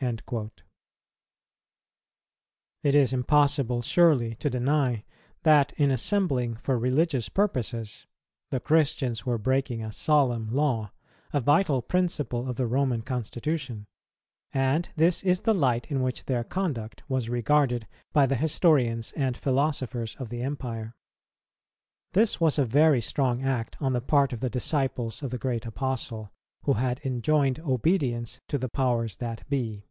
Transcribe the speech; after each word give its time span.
"[235:2] 0.00 0.50
It 2.82 2.94
is 2.94 3.14
impossible 3.14 3.80
surely 3.80 4.34
to 4.34 4.50
deny 4.50 5.02
that, 5.44 5.72
in 5.78 5.90
assembling 5.90 6.56
for 6.56 6.76
religious 6.78 7.30
purposes, 7.30 8.04
the 8.50 8.60
Christians 8.60 9.24
were 9.24 9.38
breaking 9.38 9.82
a 9.82 9.90
solemn 9.92 10.48
law, 10.50 10.92
a 11.32 11.40
vital 11.40 11.80
principle 11.80 12.50
of 12.50 12.56
the 12.56 12.66
Roman 12.66 13.00
constitution; 13.00 13.86
and 14.52 14.90
this 14.94 15.22
is 15.22 15.40
the 15.40 15.54
light 15.54 15.90
in 15.90 16.02
which 16.02 16.26
their 16.26 16.44
conduct 16.44 17.02
was 17.08 17.30
regarded 17.30 17.86
by 18.12 18.26
the 18.26 18.36
historians 18.36 19.10
and 19.12 19.38
philosophers 19.38 20.16
of 20.16 20.28
the 20.28 20.42
Empire. 20.42 20.94
This 22.12 22.38
was 22.38 22.58
a 22.58 22.66
very 22.66 23.00
strong 23.00 23.42
act 23.42 23.78
on 23.80 23.94
the 23.94 24.02
part 24.02 24.34
of 24.34 24.40
the 24.40 24.50
disciples 24.50 25.22
of 25.22 25.30
the 25.30 25.38
great 25.38 25.64
Apostle, 25.64 26.30
who 26.64 26.74
had 26.74 27.00
enjoined 27.06 27.58
obedience 27.60 28.38
to 28.48 28.58
the 28.58 28.68
powers 28.68 29.16
that 29.16 29.48
be. 29.48 29.86